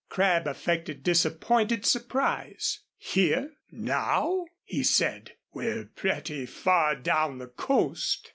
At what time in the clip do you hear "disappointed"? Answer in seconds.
1.03-1.85